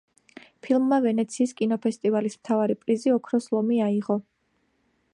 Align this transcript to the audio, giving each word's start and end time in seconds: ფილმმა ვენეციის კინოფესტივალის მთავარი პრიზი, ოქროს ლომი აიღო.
ფილმმა 0.67 0.97
ვენეციის 1.03 1.53
კინოფესტივალის 1.59 2.39
მთავარი 2.41 2.79
პრიზი, 2.85 3.15
ოქროს 3.19 3.53
ლომი 3.57 3.79
აიღო. 3.91 4.19